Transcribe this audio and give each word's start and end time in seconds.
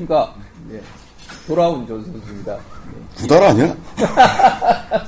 안녕하십니까. 0.00 0.34
네. 0.68 0.80
돌아온 1.46 1.86
존 1.86 2.02
선수입니다. 2.04 2.56
구달 3.16 3.42
아니야? 3.44 3.76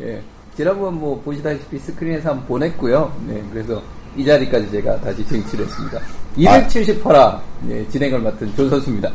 예. 0.00 0.22
지난번 0.56 0.94
뭐 0.98 1.20
보시다시피 1.22 1.78
스크린에서 1.78 2.30
한번 2.30 2.46
보냈고요. 2.46 3.12
네. 3.26 3.42
그래서 3.52 3.82
이 4.16 4.24
자리까지 4.24 4.70
제가 4.70 5.00
다시 5.00 5.26
쟁취를 5.26 5.66
했습니다. 5.66 6.00
278화 6.36 7.40
네, 7.62 7.88
진행을 7.88 8.20
맡은 8.20 8.54
존 8.54 8.70
선수입니다. 8.70 9.10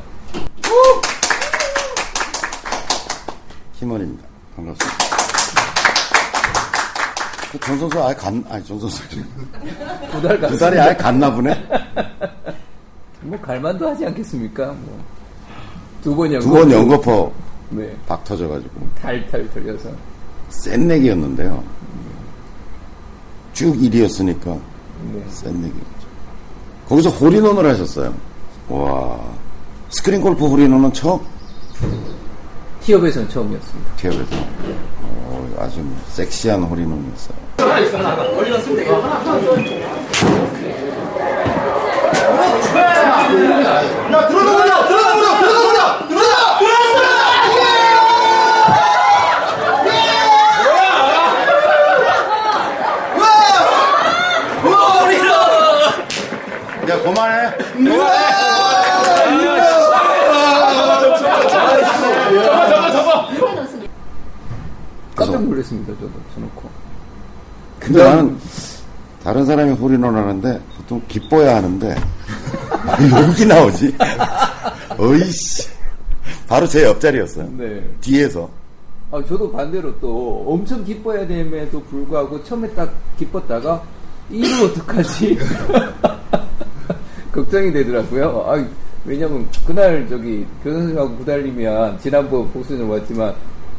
김원입니다. 3.79 4.23
반갑습니다. 4.55 4.97
그전 7.51 7.79
선수 7.79 8.03
아예 8.03 8.13
간, 8.15 8.43
아니, 8.49 8.63
전 8.65 8.79
선수. 8.79 9.01
두달 10.11 10.39
갔습니다. 10.39 10.47
두 10.49 10.57
달이 10.57 10.79
아예 10.79 10.95
갔나 10.95 11.33
보네? 11.33 11.53
뭐 13.25 13.39
갈만도 13.41 13.87
하지 13.89 14.05
않겠습니까? 14.05 14.67
뭐. 14.67 15.03
두번 16.03 16.31
연거. 16.33 16.45
두번 16.45 16.71
연거퍼 16.71 17.31
네. 17.71 17.95
박 18.07 18.23
터져가지고. 18.23 18.71
탈탈 19.01 19.49
털려서. 19.51 19.89
센 20.49 20.87
내기였는데요. 20.87 21.63
쭉 23.53 23.75
1위였으니까 23.75 24.59
네. 25.13 25.23
센 25.29 25.53
내기였죠. 25.55 26.07
거기서 26.87 27.09
홀인원을 27.09 27.65
하셨어요. 27.71 28.13
와. 28.69 29.19
스크린 29.89 30.21
골프 30.21 30.45
홀인원은 30.45 30.93
처음? 30.93 31.19
티업에서는 32.81 33.27
처음이었습니다. 33.29 33.95
기업에서. 33.95 34.35
어, 35.01 35.55
아주 35.57 35.83
섹시한 36.09 36.61
홀인원이었어요. 36.63 37.37
야 43.37 44.27
들어가버려 44.27 44.87
들어가버려 44.87 45.37
들어가버려 45.39 46.07
들어가 46.09 47.25
야, 56.87 57.01
그만해. 57.01 58.55
깜짝 65.15 65.43
놀랐습니다. 65.43 65.93
저도 65.93 66.11
저놓고. 66.33 66.69
근데 67.79 68.03
나는 68.03 68.37
다른 69.23 69.45
사람이 69.45 69.71
홀인원 69.73 70.15
하는데 70.15 70.61
보통 70.77 71.01
기뻐야 71.07 71.55
하는데 71.57 71.95
욕이 73.01 73.45
나오지. 73.45 73.95
어이씨. 74.97 75.69
바로 76.47 76.67
제 76.67 76.83
옆자리였어요. 76.85 77.49
네. 77.57 77.83
뒤에서. 78.01 78.49
아, 79.11 79.21
저도 79.27 79.51
반대로 79.51 79.93
또 79.99 80.43
엄청 80.47 80.83
기뻐야 80.83 81.25
됨에도 81.27 81.81
불구하고 81.83 82.43
처음에 82.43 82.67
딱 82.69 82.91
기뻤다가 83.17 83.81
이걸 84.29 84.69
어떡하지? 84.69 85.37
걱정이 87.31 87.71
되더라고요. 87.71 88.45
아, 88.47 88.65
왜냐면 89.05 89.47
그날 89.67 90.07
저기 90.09 90.45
교선생하고 90.63 91.15
구달리면 91.17 91.99
지난번 91.99 92.49
복수는 92.51 92.87
왔지만 92.87 93.33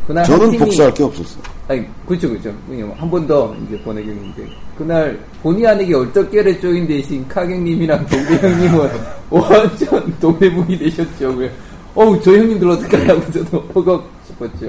그날 0.07 0.25
한 0.25 0.39
저는 0.39 0.59
복수할 0.59 0.95
게 0.95 1.03
없었어요. 1.03 1.43
아니 1.69 1.85
그렇죠 2.07 2.29
그렇죠. 2.29 2.55
왜냐면 2.69 2.95
한 2.97 3.11
번 3.11 3.27
더 3.27 3.55
이제 3.67 3.77
보내겠는데 3.83 4.47
그날 4.77 5.19
본의 5.43 5.67
아니게 5.67 5.95
얼떨결에 5.95 6.61
쪼인 6.61 6.87
대신 6.87 7.27
카경님이랑 7.29 8.07
동대 8.07 8.37
형님은 8.39 8.91
완전 9.31 10.19
동대문이 10.21 10.79
되셨죠. 10.79 11.31
왜? 11.31 11.51
어우 11.95 12.21
저 12.23 12.33
형님들 12.33 12.69
어떡하냐고 12.69 13.33
저도 13.33 13.59
허걱 13.75 14.11
싶었죠. 14.27 14.67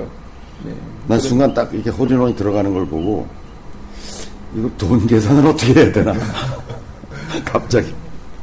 네. 0.63 0.73
난 1.07 1.19
순간 1.19 1.53
딱 1.53 1.72
이렇게 1.73 1.90
홀인원이 1.90 2.35
들어가는 2.35 2.73
걸 2.73 2.85
보고 2.85 3.28
이거 4.56 4.69
돈 4.78 5.06
계산을 5.06 5.46
어떻게 5.46 5.73
해야 5.73 5.91
되나. 5.91 6.13
갑자기. 7.44 7.94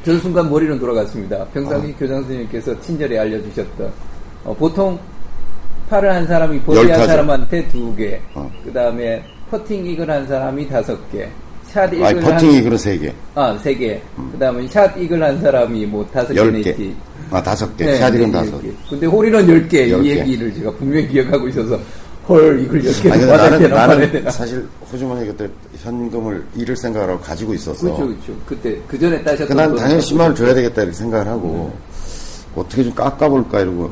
저 0.04 0.16
순간 0.18 0.50
머리는 0.50 0.78
돌아갔습니다. 0.78 1.44
평상시 1.46 1.92
어. 1.92 1.94
교장 1.98 2.20
선생님께서 2.20 2.78
친절히 2.82 3.18
알려주셨던 3.18 3.90
어, 4.44 4.54
보통 4.54 4.98
팔을 5.88 6.14
한 6.14 6.26
사람이 6.26 6.60
열 6.68 6.90
한. 6.92 7.06
사람한테 7.06 7.68
두 7.68 7.94
개, 7.96 8.20
어. 8.34 8.50
그 8.64 8.72
다음에 8.72 9.22
퍼팅 9.50 9.86
이글 9.86 10.10
한 10.10 10.26
사람이 10.26 10.68
다섯 10.68 10.98
개, 11.10 11.28
샷 11.74 11.92
이글 11.92 12.04
아니, 12.06 12.20
한 12.20 12.30
퍼팅이 12.34 12.62
그런 12.62 12.78
세 12.78 12.96
개. 12.96 13.12
아, 13.34 13.58
세 13.60 13.74
개. 13.74 14.00
그 14.32 14.38
다음에 14.38 14.64
샷 14.68 14.96
이글 14.96 15.20
한 15.20 15.40
사람이 15.40 15.86
뭐 15.86 16.06
다섯 16.12 16.32
개열 16.32 16.52
개. 16.62 16.70
냈지. 16.70 16.94
아, 17.32 17.42
다섯 17.42 17.76
개. 17.76 17.84
네, 17.86 17.96
샤디는 17.98 18.26
네, 18.26 18.32
다섯 18.32 18.52
열 18.54 18.62
개. 18.62 18.68
개. 18.68 18.74
근데 18.90 19.06
홀인원 19.06 19.48
열 19.48 19.68
개, 19.68 19.90
열이 19.90 20.04
개. 20.14 20.20
얘기를 20.20 20.54
제가 20.54 20.70
분명히 20.70 21.08
기억하고 21.08 21.48
있어서, 21.48 21.76
헐, 22.28 22.60
이걸 22.64 22.84
열 22.84 22.92
개 22.92 23.10
아니, 23.10 23.26
나는, 23.26 23.70
나는. 23.70 24.30
사실 24.30 24.64
호주머니 24.92 25.26
그때 25.26 25.48
현금을 25.82 26.44
잃을 26.54 26.76
생각을 26.76 27.08
하고 27.10 27.20
가지고 27.20 27.54
있었어. 27.54 27.80
그렇죠, 27.82 28.06
그렇죠. 28.06 28.32
그때, 28.46 28.78
그 28.86 28.96
전에 28.96 29.20
따셨던 29.24 29.48
그난 29.48 29.74
당연히 29.74 30.00
갖고 30.00 30.14
10만 30.14 30.20
원 30.20 30.34
줘야 30.36 30.54
되겠다 30.54 30.82
이렇게 30.82 30.96
생각을 30.96 31.26
하고 31.26 31.76
어떻게 32.54 32.84
좀 32.84 32.94
깎아볼까 32.94 33.60
이러고 33.62 33.90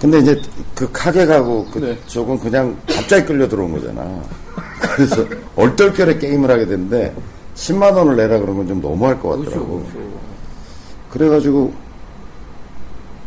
근데 0.00 0.18
이제 0.18 0.42
그 0.74 0.90
카게 0.92 1.24
가고 1.24 1.64
그 1.72 1.78
네. 1.78 1.96
저건 2.06 2.38
그냥 2.38 2.76
갑자기 2.86 3.24
끌려 3.26 3.48
들어온 3.48 3.72
거잖아 3.72 4.02
그래서 4.80 5.24
얼떨결에 5.56 6.18
게임을 6.18 6.50
하게 6.50 6.66
됐는데 6.66 7.14
10만 7.54 7.96
원을 7.96 8.16
내라 8.16 8.38
그러면 8.38 8.66
좀 8.68 8.80
너무할 8.80 9.18
것 9.20 9.30
그렇죠, 9.30 9.44
같더라고 9.50 9.78
그렇죠. 9.80 9.98
그래가지고 11.10 11.72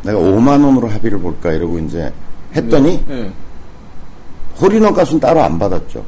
내가 0.04 0.20
5만 0.20 0.64
원으로 0.64 0.88
합의를 0.88 1.20
볼까 1.20 1.52
이러고 1.52 1.80
이제 1.80 2.12
했더니 2.56 3.04
네. 3.08 3.32
홀인원 4.62 4.94
값은 4.94 5.20
따로 5.20 5.42
안 5.42 5.58
받았죠 5.58 6.04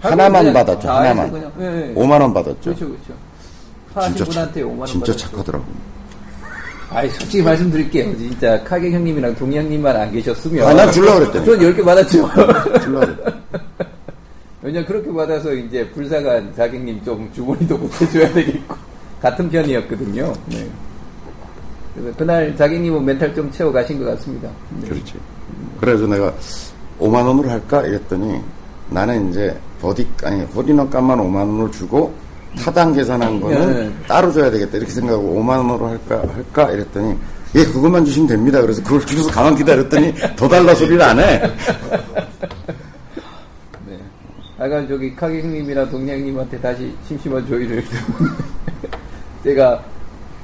하나만 0.00 0.42
그냥 0.44 0.54
받았죠 0.54 0.88
하나만 0.90 1.32
그냥, 1.32 1.52
네, 1.56 1.70
네. 1.70 1.94
5만 1.94 2.20
원 2.20 2.32
받았죠 2.34 2.60
그렇죠, 2.74 2.86
그렇죠. 2.86 4.06
진짜, 4.08 4.24
분한테 4.26 4.60
착- 4.60 4.68
5만 4.68 4.78
원 4.78 4.86
진짜. 4.86 5.16
착하더라고 5.16 5.64
아이, 6.88 7.10
솔직히 7.10 7.42
말씀드릴게요. 7.42 8.16
진짜, 8.16 8.62
카게 8.62 8.92
형님이랑 8.92 9.34
동희 9.34 9.56
형님만 9.58 9.96
안 9.96 10.12
계셨으면. 10.12 10.68
아, 10.68 10.72
난 10.72 10.90
줄라 10.92 11.14
그랬더니. 11.18 11.44
전 11.44 11.58
10개 11.58 11.84
받았죠. 11.84 12.08
줄라 12.80 13.00
그랬더니. 13.00 13.36
왜냐 14.66 14.84
그렇게 14.84 15.12
받아서 15.12 15.54
이제 15.54 15.88
불사간 15.90 16.52
자객님 16.56 17.00
좀 17.04 17.30
주머니도 17.32 17.78
못해줘야 17.78 18.32
되겠고 18.32 18.74
같은 19.22 19.48
편이었거든요. 19.48 20.32
네. 20.46 20.68
그래서 21.94 22.16
그날 22.18 22.56
자객님은 22.56 23.04
멘탈 23.04 23.32
좀 23.32 23.48
채워 23.52 23.70
가신 23.70 24.00
것 24.00 24.06
같습니다. 24.06 24.50
네. 24.80 24.88
그렇지. 24.88 25.14
그래서 25.80 26.04
내가 26.08 26.34
5만 26.98 27.24
원으로 27.24 27.48
할까 27.48 27.82
이랬더니 27.82 28.40
나는 28.90 29.30
이제 29.30 29.56
버디 29.80 30.04
아니 30.24 30.42
홀인원 30.46 30.90
값만 30.90 31.16
5만 31.16 31.36
원을 31.36 31.70
주고 31.70 32.12
타당 32.58 32.92
계산한 32.92 33.40
거는 33.40 33.72
네. 33.72 33.92
따로 34.08 34.32
줘야 34.32 34.50
되겠다 34.50 34.78
이렇게 34.78 34.90
생각하고 34.90 35.32
5만 35.40 35.58
원으로 35.58 35.86
할까 35.86 36.24
할까 36.34 36.72
이랬더니 36.72 37.14
예 37.54 37.64
그것만 37.66 38.04
주시면 38.04 38.26
됩니다. 38.26 38.60
그래서 38.60 38.82
그걸 38.82 39.06
주고서 39.06 39.30
가만 39.30 39.54
기다렸더니 39.54 40.12
더 40.34 40.48
달라 40.48 40.74
소리를 40.74 41.00
안 41.00 41.20
해. 41.20 41.40
네. 44.68 44.76
아까 44.76 44.86
저기 44.88 45.14
동희 45.16 46.10
형님한테 46.10 46.60
다시 46.60 46.92
심심한 47.06 47.46
조의를 47.46 47.82
제가 49.44 49.82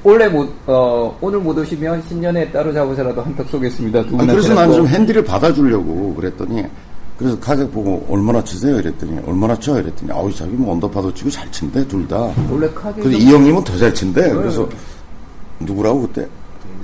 원래 0.03 0.27
못, 0.27 0.49
어, 0.67 1.17
오늘 1.21 1.39
못 1.39 1.57
오시면 1.57 2.03
신년에 2.07 2.51
따로 2.51 2.73
잡으셔라도 2.73 3.21
한턱 3.21 3.47
쏘겠습니다. 3.49 4.03
두 4.03 4.09
분한테. 4.11 4.33
그래서 4.33 4.53
나는 4.53 4.75
좀 4.75 4.87
핸디를 4.87 5.23
받아주려고 5.23 6.13
그랬더니 6.15 6.63
그래서 7.17 7.39
가격 7.39 7.71
보고 7.71 8.05
얼마나 8.09 8.43
치세요 8.43 8.79
이랬더니 8.79 9.19
얼마나 9.25 9.57
쳐 9.59 9.79
이랬더니 9.79 10.11
아우 10.11 10.33
자기 10.33 10.51
뭐 10.51 10.73
언더파도 10.73 11.13
치고 11.13 11.29
잘 11.29 11.49
친대 11.51 11.87
둘 11.87 12.05
다. 12.07 12.17
원래 12.49 12.67
카게 12.73 13.01
그래서 13.01 13.17
이 13.17 13.25
형님은 13.31 13.63
더 13.63 13.77
잘 13.77 13.93
친대. 13.93 14.29
그래서 14.33 14.67
누구라고 15.59 16.01
그때? 16.01 16.27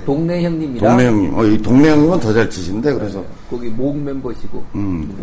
동네 0.06 0.42
형님이랑 0.42 0.88
동네 0.96 1.06
형님. 1.06 1.38
어, 1.38 1.44
이 1.44 1.58
동네 1.60 1.90
형님은 1.90 2.20
더 2.20 2.32
잘 2.32 2.48
치신데 2.48 2.92
그래서 2.94 3.22
거기 3.50 3.68
목 3.68 3.98
멤버시고 3.98 4.64
음 4.76 5.14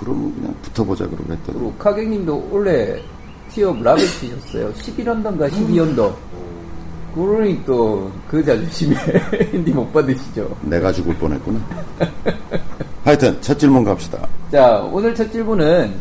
그러면 0.00 0.34
그냥 0.34 0.54
붙어보자 0.62 1.06
그러고 1.06 1.32
했더니 1.32 1.58
그리고 1.58 1.74
카객님도 1.78 2.48
원래 2.50 3.00
티업 3.50 3.82
라벨 3.82 4.06
치셨어요. 4.06 4.72
11언더인가 4.72 5.50
12언더. 5.50 6.14
그러니 7.14 7.64
또 7.64 8.10
그 8.30 8.44
자존심에 8.44 8.94
힌디 9.50 9.72
못 9.72 9.92
받으시죠. 9.92 10.48
내가 10.62 10.92
죽을 10.92 11.12
뻔했구나. 11.16 11.58
하여튼 13.04 13.36
첫 13.40 13.58
질문 13.58 13.82
갑시다. 13.84 14.24
자 14.52 14.78
오늘 14.92 15.12
첫 15.14 15.30
질문은 15.32 15.92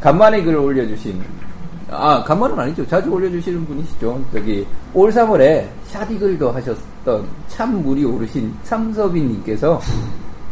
간만에 0.00 0.42
글을 0.42 0.58
올려주신 0.58 1.18
아 1.90 2.22
간만은 2.24 2.58
아니죠. 2.58 2.86
자주 2.86 3.10
올려주시는 3.10 3.64
분이시죠. 3.64 4.22
저기 4.34 4.66
올 4.92 5.10
3월에 5.10 5.66
샤디 5.86 6.18
글도 6.18 6.52
하셨던 6.52 7.26
참 7.48 7.82
물이 7.82 8.04
오르신 8.04 8.54
참서빈님께서 8.64 9.80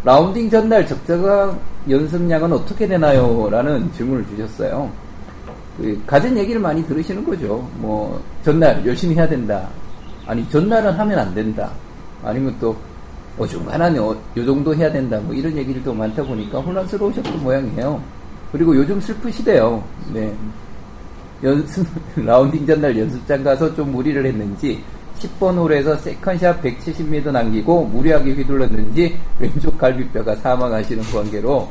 라운딩 0.05 0.49
전날 0.49 0.87
적정한 0.87 1.59
연습량은 1.88 2.53
어떻게 2.53 2.87
되나요? 2.87 3.49
라는 3.50 3.91
질문을 3.93 4.27
주셨어요. 4.27 4.91
갖가진 5.77 6.37
얘기를 6.37 6.61
많이 6.61 6.87
들으시는 6.87 7.25
거죠. 7.25 7.67
뭐 7.77 8.23
전날 8.44 8.85
열심히 8.87 9.15
해야 9.15 9.29
된다. 9.29 9.69
아니 10.27 10.49
전날은 10.50 10.93
하면 10.93 11.19
안 11.19 11.35
된다. 11.35 11.71
아니면 12.23 12.55
또 12.61 12.77
어중간한 13.38 13.99
어, 13.99 14.15
요 14.37 14.44
정도 14.44 14.75
해야 14.75 14.93
된다 14.93 15.19
뭐 15.21 15.35
이런 15.35 15.56
얘기를 15.56 15.82
또 15.82 15.94
많다 15.94 16.23
보니까 16.23 16.61
혼란스러우셨던 16.61 17.43
모양이에요. 17.43 18.03
그리고 18.53 18.77
요즘 18.77 19.00
슬프시대요. 19.00 19.82
네. 20.12 20.35
연습 21.43 21.87
라운딩 22.17 22.67
전날 22.67 22.99
연습장 22.99 23.43
가서 23.43 23.75
좀 23.75 23.93
무리를 23.93 24.27
했는지 24.27 24.82
10번 25.20 25.56
홀에서 25.56 25.96
세컨샷 25.99 26.62
170m 26.62 27.31
남기고 27.31 27.84
무리하게 27.87 28.32
휘둘렀는지 28.32 29.19
왼쪽 29.38 29.76
갈비뼈가 29.78 30.34
사망하시는 30.37 31.02
관계로 31.05 31.69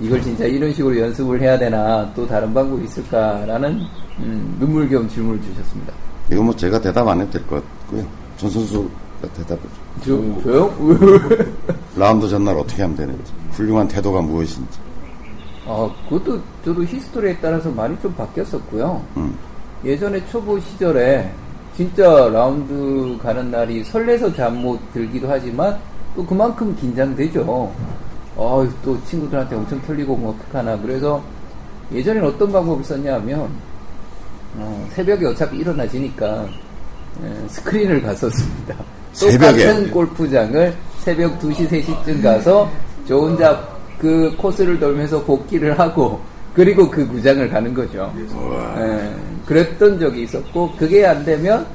이걸 0.00 0.20
진짜 0.22 0.44
이런 0.44 0.72
식으로 0.72 0.98
연습을 0.98 1.40
해야 1.40 1.58
되나 1.58 2.10
또 2.14 2.26
다른 2.26 2.52
방법이 2.52 2.84
있을까라는 2.84 3.80
음, 4.18 4.56
눈물겨운 4.58 5.08
질문을 5.08 5.40
주셨습니다. 5.42 5.92
이거 6.30 6.42
뭐 6.42 6.54
제가 6.54 6.80
대답 6.80 7.06
안 7.08 7.20
해도 7.20 7.30
될 7.32 7.46
것 7.46 7.62
같고요. 7.80 8.06
전 8.36 8.50
선수가 8.50 8.88
대답을. 9.36 9.60
저, 10.00 10.42
저요? 10.42 10.72
라운드 11.96 12.28
전날 12.28 12.56
어떻게 12.56 12.82
하면 12.82 12.96
되는지, 12.96 13.32
훌륭한 13.52 13.86
태도가 13.88 14.20
무엇인지. 14.22 14.78
아, 15.66 15.88
그것도 16.08 16.40
저도 16.64 16.82
히스토리에 16.84 17.36
따라서 17.40 17.70
많이 17.70 17.96
좀 18.00 18.12
바뀌었었고요. 18.14 19.02
음. 19.16 19.34
예전에 19.84 20.24
초보 20.26 20.58
시절에 20.58 21.30
진짜 21.76 22.28
라운드 22.28 23.18
가는 23.22 23.50
날이 23.50 23.82
설레서 23.84 24.32
잠 24.34 24.56
못 24.56 24.78
들기도 24.92 25.28
하지만 25.30 25.78
또 26.14 26.24
그만큼 26.24 26.74
긴장되죠. 26.76 27.72
어, 28.36 28.68
또 28.84 29.02
친구들한테 29.04 29.56
엄청 29.56 29.80
털리고 29.82 30.16
뭐 30.16 30.34
어떡하나. 30.34 30.76
그래서 30.78 31.22
예전엔 31.92 32.24
어떤 32.24 32.50
방법을 32.52 32.84
썼냐면 32.84 33.48
어, 34.56 34.88
새벽에 34.92 35.26
어차피 35.26 35.58
일어나지니까 35.58 36.46
예, 37.24 37.48
스크린을 37.48 38.02
갔었습니다. 38.02 38.74
새벽에? 39.12 39.66
똑같은 39.66 39.90
골프장을 39.90 40.74
새벽 41.00 41.38
2시, 41.38 41.68
3시쯤 41.68 42.22
가서 42.22 42.70
저 43.06 43.16
혼자 43.16 43.66
그 43.98 44.34
코스를 44.38 44.78
돌면서 44.78 45.22
복귀를 45.22 45.78
하고 45.78 46.20
그리고 46.54 46.88
그 46.90 47.06
구장을 47.08 47.48
가는 47.48 47.72
거죠. 47.74 48.12
예, 48.78 49.14
그랬던 49.46 49.98
적이 49.98 50.22
있었고 50.24 50.72
그게 50.76 51.04
안 51.06 51.24
되면 51.24 51.66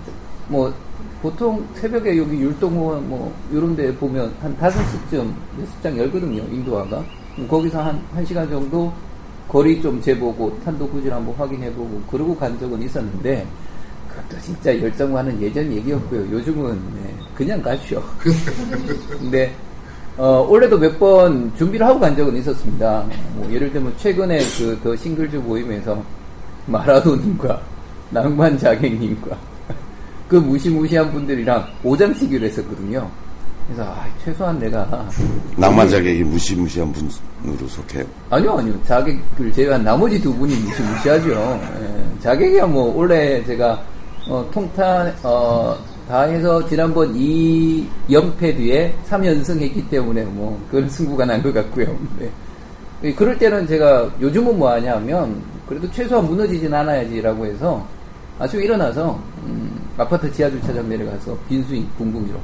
뭐 0.48 0.74
보통 1.22 1.66
새벽에 1.76 2.18
여기 2.18 2.38
율동원 2.38 3.10
뭐 3.10 3.34
이런 3.52 3.76
데 3.76 3.94
보면 3.96 4.32
한 4.42 4.56
5시쯤 4.58 5.34
연습장 5.60 5.98
열거든요. 5.98 6.44
인도화가. 6.52 7.04
그럼 7.36 7.48
거기서 7.48 7.82
한 7.82 8.02
1시간 8.16 8.50
정도 8.50 8.92
거리 9.48 9.82
좀 9.82 10.02
재보고 10.02 10.60
탄도 10.64 10.88
구질 10.90 11.14
한번 11.14 11.34
확인해보고 11.36 12.02
그러고 12.10 12.36
간 12.36 12.58
적은 12.60 12.82
있었는데 12.82 13.46
그것도 14.10 14.42
진짜 14.42 14.80
열정 14.82 15.14
많은 15.14 15.40
예전 15.42 15.72
얘기였고요. 15.72 16.22
요즘은 16.32 16.74
네, 16.96 17.16
그냥 17.36 17.62
가죠. 17.62 18.04
근데 19.10 19.54
어, 20.18 20.46
올해도 20.50 20.78
몇 20.80 20.98
번 21.00 21.52
준비를 21.58 21.86
하고 21.86 22.00
간 22.00 22.16
적은 22.16 22.36
있었습니다. 22.38 23.06
뭐 23.36 23.52
예를 23.52 23.72
들면 23.72 23.94
최근에 23.98 24.40
그 24.58 24.80
더 24.84 24.96
싱글즈 24.96 25.36
모임에서 25.38 26.02
마라도님과 26.68 27.60
낭만 28.12 28.58
자객님과 28.58 29.38
그 30.28 30.36
무시무시한 30.36 31.12
분들이랑 31.12 31.66
오장시기를 31.84 32.48
했었거든요. 32.48 33.10
그래서 33.68 33.84
아, 33.84 34.06
최소한 34.24 34.58
내가 34.60 35.08
낭만 35.58 35.90
자객이 35.90 36.24
무시무시한 36.24 36.92
분으로 36.94 37.68
속해요. 37.68 38.06
아니요, 38.30 38.58
아니요. 38.58 38.74
자객을 38.86 39.52
제외한 39.54 39.84
나머지 39.84 40.22
두 40.22 40.34
분이 40.34 40.56
무시무시하죠. 40.56 41.30
예, 41.82 42.22
자객이야 42.22 42.66
뭐, 42.66 42.96
원래 42.96 43.44
제가, 43.46 43.82
어, 44.30 44.48
통탄, 44.54 45.14
어, 45.24 45.78
다 46.08 46.22
해서 46.22 46.66
지난번 46.70 47.14
2연패 47.14 48.56
뒤에 48.56 48.94
3연승 49.10 49.60
했기 49.60 49.86
때문에 49.90 50.24
뭐, 50.24 50.58
그런 50.72 50.90
승부가 50.90 51.26
난 51.26 51.42
것 51.44 51.54
같고요. 51.54 51.88
네. 52.20 52.30
예, 53.04 53.14
그럴 53.14 53.38
때는 53.38 53.68
제가 53.68 54.10
요즘은 54.22 54.58
뭐 54.58 54.72
하냐 54.72 54.96
하면, 54.96 55.42
그래도 55.68 55.90
최소한 55.92 56.26
무너지진 56.26 56.74
않아야지라고 56.74 57.46
해서, 57.46 57.86
아침에 58.40 58.64
일어나서, 58.64 59.20
음, 59.46 59.80
아파트 59.98 60.32
지하 60.32 60.50
주차장 60.50 60.88
내려가서 60.88 61.38
빈스윙 61.50 61.88
붕붕이로. 61.98 62.38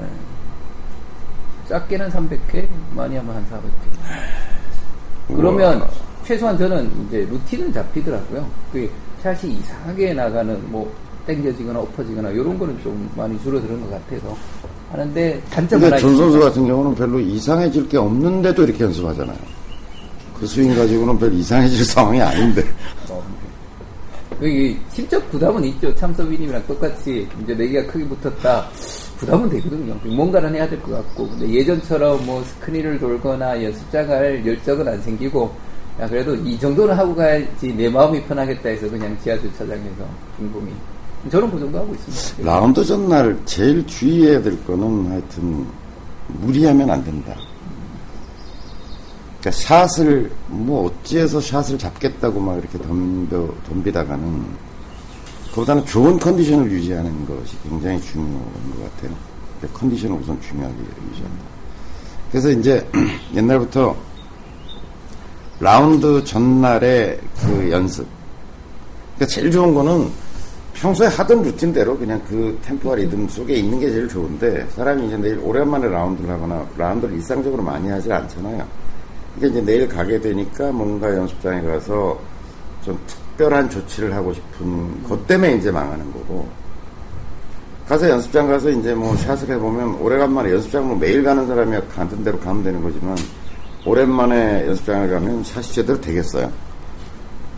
예. 0.00 1.68
작게는 1.68 2.08
300회, 2.10 2.66
많이 2.94 3.16
하면 3.16 3.36
한 3.36 3.44
400회. 3.50 5.36
그러면 5.36 5.78
우와. 5.78 5.88
최소한 6.24 6.58
저는 6.58 6.90
이제 7.06 7.26
루틴은 7.30 7.72
잡히더라고요. 7.72 8.46
그 8.72 8.90
샷이 9.22 9.52
이상하게 9.52 10.12
나가는 10.14 10.60
뭐 10.70 10.92
땡겨지거나 11.26 11.78
엎어지거나 11.80 12.30
이런 12.30 12.58
거는 12.58 12.78
좀 12.82 13.10
많이 13.16 13.40
줄어드는 13.42 13.80
것 13.80 13.90
같아서 13.90 14.36
하는데 14.90 15.42
단점 15.50 15.80
근데 15.80 15.94
하나 15.94 15.96
전 15.98 16.10
선수 16.10 16.24
있습니다. 16.36 16.48
같은 16.48 16.66
경우는 16.66 16.94
별로 16.94 17.20
이상해질 17.20 17.88
게 17.88 17.96
없는데도 17.96 18.64
이렇게 18.64 18.84
연습하잖아요. 18.84 19.38
그 20.38 20.46
스윙 20.46 20.74
가지고는 20.74 21.18
별 21.18 21.32
이상해질 21.32 21.84
상황이 21.84 22.20
아닌데. 22.20 22.64
여기 24.42 24.76
심적 24.92 25.30
부담은 25.30 25.64
있죠. 25.64 25.94
참서비님이랑 25.94 26.66
똑같이 26.66 27.26
이제 27.42 27.54
내기가 27.54 27.86
크게 27.86 28.04
붙었다. 28.06 28.68
부담은 29.18 29.48
되거든요. 29.48 29.94
뭔가는 30.04 30.52
해야 30.54 30.68
될 30.68 30.80
것 30.82 30.90
같고. 30.90 31.28
근데 31.30 31.48
예전처럼 31.48 32.26
뭐 32.26 32.42
스크린을 32.42 32.98
돌거나 32.98 33.62
연습장 33.62 34.06
갈 34.08 34.44
열정은 34.44 34.88
안 34.88 35.00
생기고, 35.02 35.54
야, 36.00 36.08
그래도 36.08 36.34
이 36.34 36.58
정도는 36.58 36.94
하고 36.94 37.14
가야지 37.14 37.72
내 37.74 37.88
마음이 37.88 38.20
편하겠다 38.24 38.68
해서 38.68 38.90
그냥 38.90 39.16
지하 39.22 39.38
주차장에서 39.38 40.04
붕붕이. 40.36 40.72
저는 41.30 41.50
그 41.52 41.60
정도 41.60 41.78
하고 41.78 41.94
있습니다. 41.94 42.50
라운드 42.50 42.84
전날 42.84 43.38
제일 43.46 43.86
주의해야 43.86 44.42
될 44.42 44.62
거는 44.66 45.10
하여튼 45.12 45.64
무리하면 46.26 46.90
안 46.90 47.02
된다. 47.04 47.34
그러니까 49.44 49.50
샷을 49.50 50.30
뭐 50.46 50.86
어찌해서 50.86 51.38
샷을 51.38 51.76
잡겠다고 51.76 52.40
막 52.40 52.56
이렇게 52.56 52.78
덤벼 52.78 53.46
덤비다가는 53.68 54.46
그보다는 55.50 55.84
좋은 55.84 56.18
컨디션을 56.18 56.70
유지하는 56.70 57.26
것이 57.26 57.54
굉장히 57.62 58.00
중요한 58.00 58.40
것 58.40 58.96
같아요. 58.96 59.14
그러니까 59.58 59.78
컨디션을 59.78 60.16
우선 60.16 60.40
중요하게 60.40 60.74
유지한다. 60.78 61.44
그래서 62.30 62.50
이제 62.50 62.88
옛날부터 63.36 63.94
라운드 65.60 66.24
전날의 66.24 67.20
그 67.42 67.70
연습. 67.70 68.06
그러니까 69.16 69.26
제일 69.26 69.50
좋은 69.50 69.74
거는 69.74 70.10
평소에 70.72 71.06
하던 71.06 71.42
루틴대로 71.42 71.98
그냥 71.98 72.20
그 72.26 72.58
템포와 72.64 72.96
리듬 72.96 73.28
속에 73.28 73.56
있는 73.56 73.78
게 73.78 73.90
제일 73.90 74.08
좋은데 74.08 74.66
사람이 74.70 75.06
이제 75.06 75.18
내일 75.18 75.38
오랜만에 75.38 75.86
라운드를 75.86 76.30
하거나 76.30 76.66
라운드를 76.78 77.14
일상적으로 77.14 77.62
많이 77.62 77.90
하지 77.90 78.10
않잖아요. 78.10 78.66
이게 79.36 79.48
이제 79.48 79.60
내일 79.60 79.88
가게 79.88 80.20
되니까 80.20 80.70
뭔가 80.70 81.08
연습장에 81.14 81.62
가서 81.62 82.18
좀 82.84 82.98
특별한 83.06 83.68
조치를 83.70 84.14
하고 84.14 84.32
싶은 84.32 85.02
것 85.04 85.26
때문에 85.26 85.54
이제 85.56 85.70
망하는 85.70 86.12
거고. 86.12 86.46
가서 87.88 88.08
연습장 88.08 88.48
가서 88.48 88.70
이제 88.70 88.94
뭐 88.94 89.14
샷을 89.16 89.50
해보면 89.50 89.96
오래간만에 90.00 90.52
연습장 90.52 90.86
뭐 90.88 90.96
매일 90.96 91.22
가는 91.22 91.46
사람이 91.46 91.76
가는 91.94 92.24
대로 92.24 92.38
가면 92.38 92.62
되는 92.64 92.82
거지만 92.82 93.14
오랜만에 93.84 94.66
연습장을 94.68 95.10
가면 95.10 95.44
샷이 95.44 95.66
제대로 95.66 96.00
되겠어요. 96.00 96.50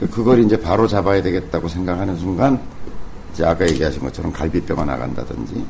그- 0.00 0.10
그걸 0.10 0.40
이제 0.40 0.58
바로 0.60 0.86
잡아야 0.88 1.22
되겠다고 1.22 1.68
생각하는 1.68 2.16
순간 2.16 2.60
이제 3.32 3.44
아까 3.44 3.66
얘기하신 3.68 4.00
것처럼 4.02 4.32
갈비뼈가 4.32 4.84
나간다든지 4.84 5.64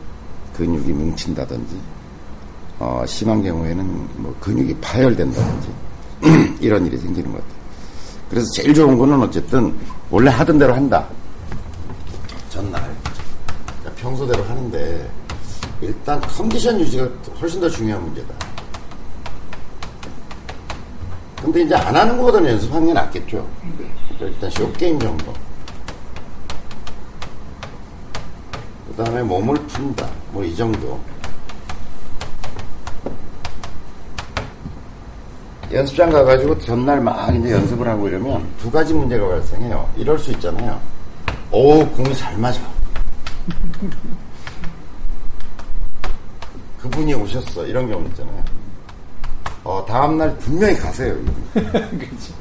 근육이 0.57 0.91
뭉친다든지 0.93 1.77
어, 2.79 3.03
심한 3.07 3.43
경우에는 3.43 3.85
뭐 4.17 4.35
근육이 4.41 4.75
파열된다든지 4.81 5.69
이런 6.61 6.87
일이 6.87 6.97
생기는 6.99 7.31
것 7.33 7.39
같아요. 7.41 7.57
그래서 8.31 8.47
제일 8.55 8.75
좋은 8.75 8.99
거는 8.99 9.21
어쨌든 9.23 9.75
원래 10.11 10.31
하던 10.31 10.59
대로 10.59 10.75
한다. 10.75 11.07
전날 12.51 12.83
그러니까 13.81 14.03
평소대로 14.03 14.43
하는데 14.45 15.11
일단 15.81 16.21
컨디션 16.23 16.81
유지가 16.81 17.07
훨씬 17.41 17.61
더 17.61 17.69
중요한 17.69 18.03
문제다. 18.05 18.35
근데 21.43 21.63
이제 21.63 21.75
안 21.75 21.95
하는 21.95 22.17
것보다는 22.17 22.51
연습하는 22.53 22.87
게 22.89 22.93
낫겠죠. 22.95 23.47
그러니까 24.19 24.25
일단 24.27 24.51
쇼게임 24.51 24.99
정도. 24.99 25.33
그 28.97 29.05
다음에 29.05 29.23
몸을 29.23 29.55
푼다. 29.67 30.09
뭐 30.33 30.43
이 30.43 30.57
정도. 30.57 30.99
연습장 35.77 36.09
가가지고 36.11 36.59
전날 36.59 37.01
막 37.03 37.35
이제 37.35 37.53
연습을 37.53 37.87
하고 37.87 38.09
이러면 38.09 38.47
두 38.59 38.71
가지 38.71 38.95
문제가 38.95 39.29
발생해요. 39.29 39.87
이럴 39.97 40.19
수 40.19 40.31
있잖아요. 40.33 40.81
오, 41.53 41.87
공이 41.89 42.15
잘 42.17 42.37
맞아. 42.39 42.59
그분이 46.81 47.13
오셨어. 47.15 47.67
이런 47.67 47.89
경우 47.91 48.03
있잖아요. 48.07 48.43
어, 49.65 49.85
다음날 49.87 50.35
분명히 50.39 50.75
가세요. 50.77 51.15
그렇죠. 51.53 52.33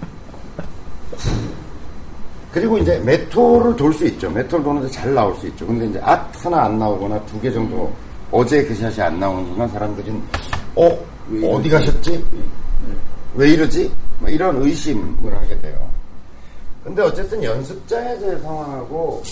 그리고 2.54 2.77
이제 2.77 2.98
메토를 3.00 3.75
돌 3.75 3.94
수 3.94 4.06
있죠. 4.06 4.30
메토를 4.30 4.63
도는데 4.63 4.89
잘 4.89 5.13
나올 5.13 5.36
수 5.36 5.46
있죠. 5.48 5.68
근데 5.68 5.88
이제 5.88 6.00
앗 6.01 6.25
하나 6.46 6.63
안 6.65 6.80
나오거나 6.80 7.20
두 7.25 7.38
개 7.42 7.51
정도 7.51 7.92
어제 8.32 8.63
그 8.63 8.74
샷이 8.74 9.01
안 9.01 9.20
나오는 9.20 9.46
순간 9.46 9.68
사람들은 9.70 10.22
어왜 10.75 11.51
어디? 11.54 11.70
가셨지? 11.70 12.24
왜 13.36 13.50
이러지? 13.50 13.92
뭐 14.20 14.30
이런 14.30 14.62
의심을 14.62 15.36
하게 15.36 15.60
돼요. 15.60 15.89
근데 16.84 17.01
어쨌든 17.01 17.44
연습장에서의 17.44 18.39
상황하고 18.42 19.24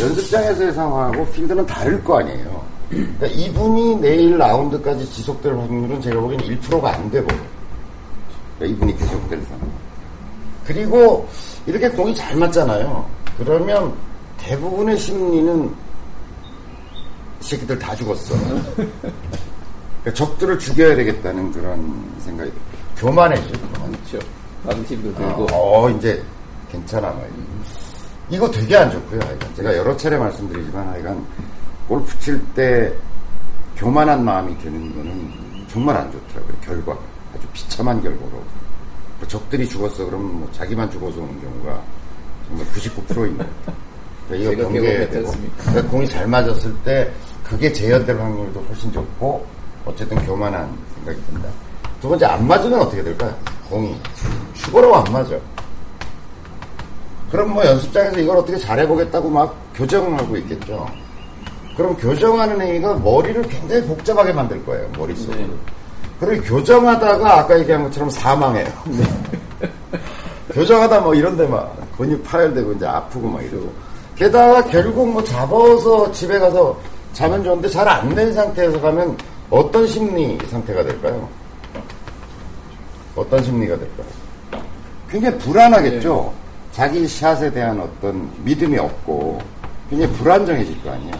연습장에서의 0.00 0.72
상황하고 0.72 1.26
필드는 1.26 1.66
다를 1.66 2.02
거 2.02 2.18
아니에요. 2.18 2.64
그러니까 2.88 3.26
이분이 3.26 3.96
내일 3.96 4.38
라운드까지 4.38 5.10
지속될 5.10 5.52
확률은 5.52 6.00
제가 6.00 6.20
보기엔 6.20 6.40
1%가 6.40 6.94
안 6.94 7.10
되고 7.10 7.26
그러니까 8.58 8.76
이분이 8.76 8.96
계속될 8.96 9.42
상황. 9.42 9.70
그리고 10.66 11.28
이렇게 11.66 11.90
공이 11.90 12.14
잘 12.14 12.36
맞잖아요. 12.36 13.06
그러면 13.36 13.92
대부분의 14.38 14.98
심리는 14.98 15.66
이 17.40 17.44
새끼들 17.44 17.78
다 17.78 17.94
죽었어. 17.94 18.34
그러니까 18.74 20.14
적들을 20.14 20.58
죽여야 20.58 20.96
되겠다는 20.96 21.52
그런 21.52 22.12
생각이 22.20 22.50
들어요. 22.50 22.83
교만해져, 23.04 23.52
교만. 23.58 23.92
그렇죠. 23.92 24.18
방심도 24.66 25.14
들고. 25.14 25.46
어, 25.52 25.90
이제 25.90 26.22
괜찮아. 26.70 27.10
뭐. 27.10 27.26
이거 28.30 28.50
되게 28.50 28.76
안 28.78 28.90
좋고요. 28.90 29.20
하여간. 29.20 29.54
제가 29.56 29.76
여러 29.76 29.94
차례 29.94 30.16
말씀드리지만 30.16 30.88
하여간 30.88 31.26
골프 31.86 32.18
칠 32.18 32.40
때 32.54 32.90
교만한 33.76 34.24
마음이 34.24 34.56
드는 34.58 34.94
거는 34.94 35.66
정말 35.68 35.98
안 35.98 36.10
좋더라고요. 36.12 36.56
결과. 36.62 36.98
아주 37.34 37.46
비참한 37.52 38.00
결과로. 38.02 38.30
뭐 39.18 39.28
적들이 39.28 39.68
죽었어. 39.68 40.06
그러면 40.06 40.38
뭐 40.40 40.48
자기만 40.52 40.90
죽어서 40.90 41.20
오는 41.20 41.40
경우가 41.42 41.82
정말 42.48 42.66
99%입니다. 42.68 43.46
그러니까 44.28 44.50
제가 44.50 44.52
이거 44.52 44.62
경계해야 44.62 44.90
경험했지 45.10 45.10
되고. 45.12 45.28
않습니까? 45.28 45.62
그러니까 45.64 45.90
공이 45.90 46.08
잘 46.08 46.26
맞았을 46.26 46.74
때 46.84 47.12
그게 47.42 47.70
재현될 47.70 48.18
확률도 48.18 48.60
훨씬 48.66 48.90
좋고 48.90 49.44
어쨌든 49.84 50.16
교만한 50.24 50.74
생각이 50.94 51.20
든다. 51.26 51.48
두 52.04 52.10
번째 52.10 52.26
안 52.26 52.46
맞으면 52.46 52.80
어떻게 52.82 53.02
될까요? 53.02 53.34
공이 53.70 53.96
죽어라고 54.52 54.94
안 54.96 55.04
맞아. 55.10 55.36
그럼 57.30 57.54
뭐 57.54 57.64
연습장에서 57.64 58.18
이걸 58.20 58.36
어떻게 58.36 58.58
잘해보겠다고 58.58 59.30
막 59.30 59.56
교정하고 59.74 60.36
있겠죠. 60.36 60.86
그럼 61.74 61.96
교정하는 61.96 62.60
행위가 62.60 62.96
머리를 62.96 63.40
굉장히 63.44 63.82
복잡하게 63.86 64.34
만들 64.34 64.62
거예요. 64.66 64.86
머릿속으로. 64.98 65.38
네. 65.38 65.48
그리고 66.20 66.44
교정하다가 66.44 67.38
아까 67.38 67.58
얘기한 67.58 67.84
것처럼 67.84 68.10
사망해요. 68.10 68.66
교정하다 70.52 71.00
뭐 71.00 71.14
이런데 71.14 71.46
막 71.46 71.74
근육 71.96 72.22
파열되고 72.22 72.72
이제 72.74 72.84
아프고 72.86 73.28
막 73.30 73.42
이러고. 73.42 73.72
게다가 74.14 74.62
결국 74.64 75.10
뭐 75.10 75.24
잡아서 75.24 76.12
집에 76.12 76.38
가서 76.38 76.78
자면 77.14 77.42
좋은데 77.42 77.66
잘 77.70 77.88
안 77.88 78.14
된 78.14 78.30
상태에서 78.34 78.78
가면 78.78 79.16
어떤 79.48 79.86
심리 79.86 80.38
상태가 80.50 80.82
될까요? 80.84 81.26
어떤 83.14 83.42
심리가 83.42 83.76
될까요? 83.76 84.06
굉장히 85.08 85.38
불안하겠죠. 85.38 86.32
자기 86.72 87.06
샷에 87.06 87.50
대한 87.52 87.80
어떤 87.80 88.28
믿음이 88.44 88.78
없고 88.78 89.40
굉장히 89.88 90.12
불안정해질 90.14 90.82
거 90.82 90.90
아니에요. 90.90 91.14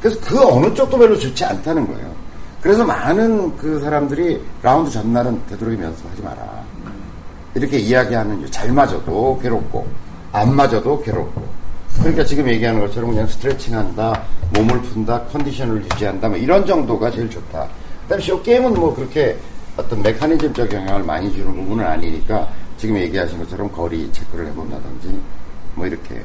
그래서 0.00 0.20
그 0.20 0.44
어느 0.44 0.72
쪽도 0.74 0.98
별로 0.98 1.16
좋지 1.16 1.44
않다는 1.44 1.86
거예요. 1.86 2.12
그래서 2.60 2.84
많은 2.84 3.56
그 3.56 3.78
사람들이 3.80 4.42
라운드 4.62 4.90
전날은 4.90 5.40
되도록이면 5.46 5.86
연습하지 5.86 6.22
마라. 6.22 6.64
이렇게 7.54 7.78
이야기하는 7.78 8.40
이유. 8.40 8.50
잘 8.50 8.72
맞아도 8.72 9.38
괴롭고 9.40 9.86
안 10.32 10.54
맞아도 10.54 11.00
괴롭고 11.00 11.42
그러니까 11.98 12.24
지금 12.24 12.48
얘기하는 12.48 12.80
것처럼 12.80 13.10
그냥 13.10 13.26
스트레칭 13.26 13.74
한다 13.74 14.22
몸을 14.54 14.80
푼다 14.82 15.22
컨디션을 15.32 15.82
유지한다 15.84 16.28
뭐 16.28 16.36
이런 16.36 16.66
정도가 16.66 17.10
제일 17.10 17.30
좋다 17.30 17.66
그다음에 18.02 18.22
쇼 18.22 18.42
게임은 18.42 18.74
뭐 18.74 18.94
그렇게 18.94 19.36
어떤 19.76 20.02
메커니즘적 20.02 20.72
영향을 20.72 21.02
많이 21.02 21.32
주는 21.32 21.54
부분은 21.54 21.84
아니니까 21.84 22.48
지금 22.78 22.96
얘기하신 22.96 23.38
것처럼 23.38 23.70
거리 23.70 24.10
체크를 24.12 24.46
해본다든지 24.48 25.20
뭐 25.74 25.86
이렇게 25.86 26.22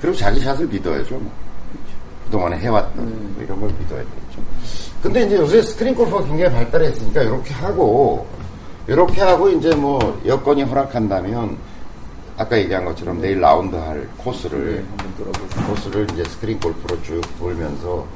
그리고 0.00 0.16
자기 0.16 0.40
샷을 0.40 0.66
믿어야죠 0.66 1.18
뭐. 1.18 1.30
그동안에 2.24 2.58
해왔던 2.58 3.34
뭐 3.34 3.42
이런 3.42 3.60
걸 3.60 3.70
믿어야 3.70 3.98
되겠죠 3.98 4.42
근데 5.02 5.22
이제 5.24 5.36
요새 5.36 5.62
스크린 5.62 5.94
골프가 5.94 6.24
굉장히 6.24 6.52
발달했으니까 6.52 7.22
이렇게 7.22 7.52
하고 7.54 8.26
이렇게 8.86 9.20
하고 9.20 9.48
이제 9.50 9.74
뭐 9.74 10.20
여건이 10.24 10.62
허락한다면 10.62 11.56
아까 12.36 12.58
얘기한 12.58 12.84
것처럼 12.84 13.20
내일 13.20 13.40
라운드 13.40 13.76
할 13.76 14.08
코스를 14.16 14.84
네. 14.98 15.62
코스를 15.68 16.06
이제 16.12 16.24
스크린 16.24 16.58
골프로 16.58 17.00
쭉 17.02 17.20
돌면서 17.38 18.06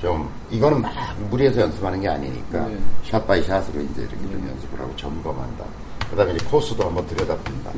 좀 0.00 0.30
이거는 0.50 0.80
막 0.80 0.92
무리해서 1.30 1.60
연습하는 1.62 2.00
게 2.00 2.08
아니니까 2.08 2.66
네. 2.68 2.78
shot 3.04 3.26
by 3.26 3.42
shot으로 3.42 3.80
이제 3.80 4.02
이렇게 4.02 4.16
좀 4.16 4.48
연습을 4.48 4.78
하고 4.80 4.94
점검한다. 4.96 5.64
그다음에 6.10 6.34
이제 6.34 6.44
코스도 6.46 6.84
한번 6.86 7.06
들여다본다. 7.06 7.70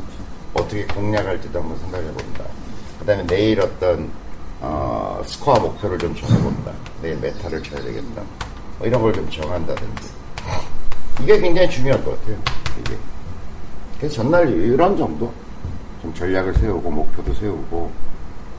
어떻게 0.55 0.85
공략할지도 0.87 1.61
한번 1.61 1.79
생각해 1.79 2.05
본다. 2.13 2.45
그다음에 2.99 3.27
내일 3.27 3.61
어떤 3.61 4.11
어, 4.61 5.23
스코어 5.25 5.59
목표를 5.61 5.99
좀 5.99 6.15
정해본다. 6.15 6.73
내일 7.01 7.17
몇 7.19 7.39
타를 7.39 7.63
쳐야 7.63 7.81
되겠다. 7.83 8.23
뭐 8.79 8.87
이런 8.87 9.01
걸 9.01 9.13
좀 9.15 9.29
정한다든지. 9.31 10.11
이게 11.23 11.39
굉장히 11.41 11.71
중요할 11.71 12.05
것 12.05 12.19
같아요. 12.21 12.37
이게. 12.81 12.97
그래서 13.99 14.17
전날 14.17 14.49
이런 14.51 14.97
정도 14.97 15.33
좀 16.03 16.13
전략을 16.15 16.55
세우고 16.55 16.91
목표도 16.91 17.33
세우고 17.35 17.91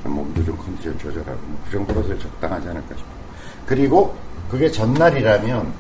좀 0.04 0.12
몸도 0.14 0.44
좀 0.44 0.58
컨디션 0.58 0.98
조절하고 0.98 1.40
뭐 1.44 1.60
그 1.66 1.72
정도로 1.72 2.04
제일 2.08 2.20
적당하지 2.20 2.68
않을까 2.70 2.96
싶어요. 2.96 3.21
그리고 3.66 4.16
그게 4.50 4.70
전날이라면 4.70 5.74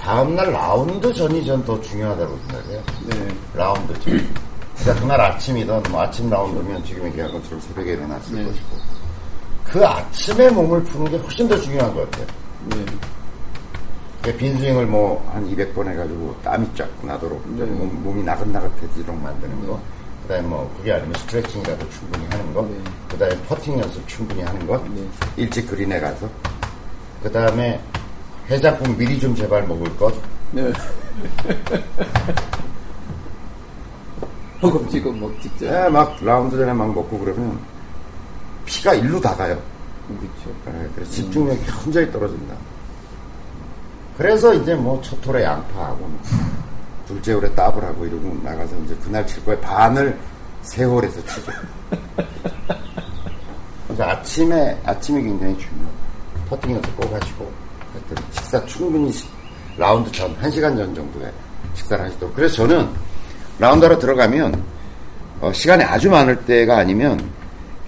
다음날 0.00 0.52
라운드 0.52 1.12
전이 1.12 1.44
전 1.44 1.64
더 1.64 1.80
중요하다고 1.80 2.38
생각해요. 2.46 2.82
네. 3.06 3.28
라운드 3.54 3.92
전. 4.00 4.28
그러니까 4.78 5.02
그날 5.02 5.20
아침이든 5.20 5.82
뭐 5.90 6.02
아침 6.02 6.30
라운드면 6.30 6.84
지금 6.84 7.04
얘기한 7.06 7.32
것처럼 7.32 7.60
새벽에 7.60 7.92
일어났을 7.92 8.36
네. 8.36 8.44
것이고 8.44 8.66
그 9.64 9.84
아침에 9.86 10.48
몸을 10.50 10.82
푸는 10.84 11.10
게 11.10 11.16
훨씬 11.18 11.48
더 11.48 11.58
중요한 11.60 11.92
것 11.94 12.08
같아요. 12.10 12.26
네. 12.70 12.84
그러니까 14.22 14.38
빈스윙을 14.40 14.86
뭐 14.86 15.28
한 15.32 15.44
200번 15.50 15.88
해가지고 15.88 16.36
땀이 16.44 16.66
쫙 16.76 16.88
나도록 17.02 17.42
네. 17.56 17.64
몸, 17.64 18.02
몸이 18.04 18.22
나긋나긋해지도록 18.22 19.20
만드는 19.20 19.66
거. 19.66 19.80
그 20.22 20.28
다음에 20.28 20.46
뭐 20.46 20.72
그게 20.76 20.92
아니면 20.92 21.14
스트레칭이라도 21.20 21.88
충분히 21.90 22.26
하는 22.30 22.54
거. 22.54 22.62
네. 22.62 22.76
그 23.10 23.18
다음에 23.18 23.36
퍼팅 23.48 23.80
연습 23.80 24.06
충분히 24.06 24.42
하는 24.42 24.66
것. 24.66 24.82
네. 24.90 25.08
일찍 25.36 25.66
그린에 25.68 25.98
가서. 25.98 26.28
그 27.22 27.30
다음에 27.30 27.80
해장국 28.48 28.96
미리 28.96 29.18
좀 29.18 29.34
제발 29.34 29.66
먹을 29.66 29.94
것. 29.96 30.14
네. 30.52 30.72
허겁지겁 34.62 35.16
먹 35.16 35.40
직전. 35.40 35.68
예, 35.72 35.88
막 35.88 36.16
라운드 36.22 36.56
전에 36.56 36.72
막 36.72 36.92
먹고 36.92 37.18
그러면 37.18 37.58
피가 38.64 38.94
일로 38.94 39.20
다 39.20 39.34
가요. 39.36 39.60
그렇죠. 40.08 40.50
예, 40.68 40.88
그래서 40.94 41.10
집중력이 41.12 41.60
현저히 41.64 42.10
떨어진다. 42.10 42.54
그래서 44.16 44.52
이제 44.54 44.74
뭐첫 44.74 45.24
홀에 45.24 45.44
양파하고 45.44 45.98
뭐 45.98 46.20
둘째 47.06 47.34
홀에 47.34 47.54
더블 47.54 47.84
하고 47.84 48.04
이러고 48.04 48.36
나가서 48.42 48.76
이제 48.84 48.96
그날 49.04 49.24
칠 49.26 49.44
거에 49.44 49.58
반을 49.60 50.18
세 50.62 50.84
홀에서 50.84 51.24
치죠. 51.24 51.52
그래서 53.86 54.04
아침에 54.04 54.76
아침이 54.84 55.22
굉장히 55.22 55.56
중요해요. 55.58 55.77
퍼팅 56.48 56.74
연습 56.74 56.96
꼭 56.96 57.12
하시고 57.12 57.50
하여튼 57.92 58.16
식사 58.32 58.64
충분히 58.66 59.12
시- 59.12 59.26
라운드 59.76 60.10
전 60.12 60.34
1시간 60.38 60.76
전 60.76 60.94
정도에 60.94 61.30
식사를 61.74 62.04
하시도록. 62.04 62.34
그래서 62.34 62.56
저는 62.56 62.88
라운드로 63.58 63.98
들어가면 63.98 64.62
어, 65.40 65.52
시간이 65.52 65.84
아주 65.84 66.10
많을 66.10 66.36
때가 66.44 66.78
아니면 66.78 67.18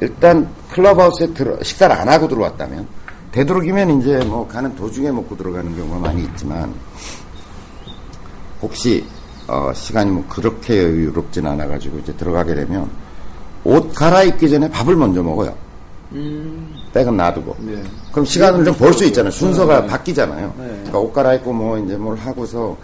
일단 0.00 0.48
클럽하우스에 0.70 1.34
들어 1.34 1.60
식사를 1.62 1.94
안 1.94 2.08
하고 2.08 2.28
들어왔다면 2.28 2.86
되도록이면 3.32 4.00
이제 4.00 4.18
뭐 4.24 4.46
가는 4.46 4.74
도중에 4.76 5.10
먹고 5.10 5.36
들어가는 5.36 5.76
경우가 5.76 5.98
많이 5.98 6.22
있지만 6.24 6.72
혹시 8.62 9.04
어, 9.48 9.72
시간이 9.74 10.10
뭐 10.10 10.24
그렇게 10.28 10.78
여유롭진 10.78 11.46
않아가지고 11.46 11.98
이제 11.98 12.12
들어가게 12.16 12.54
되면 12.54 12.88
옷 13.64 13.92
갈아입기 13.94 14.48
전에 14.48 14.70
밥을 14.70 14.94
먼저 14.96 15.22
먹어요. 15.22 15.54
음. 16.12 16.74
백은 16.92 17.16
놔두고. 17.16 17.56
네. 17.60 17.82
그럼 18.10 18.24
시간을 18.24 18.64
좀벌수 18.64 19.04
있잖아요. 19.06 19.30
순서가 19.30 19.82
네. 19.82 19.86
바뀌잖아요. 19.86 20.54
네. 20.58 20.64
그러니까 20.66 20.98
옷 20.98 21.12
갈아입고 21.12 21.52
뭐 21.52 21.78
이제 21.78 21.96
뭘 21.96 22.16
하고서 22.16 22.76